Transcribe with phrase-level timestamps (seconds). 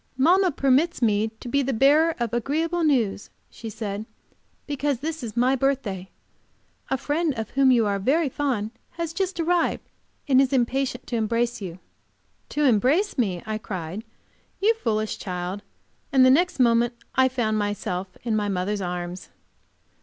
[0.17, 4.07] "Mamma permits me to be the bearer of agreeable news," she said,
[4.65, 6.09] "because this is my birthday.
[6.89, 9.87] A friend, of whom you are very fond, has just arrived,
[10.27, 11.77] and is impatient to embrace you.
[12.49, 14.03] "To embrace me?" I cried.
[14.59, 15.61] "You foolish child!"
[16.11, 19.29] And the next moment I found myself in my mother's arms!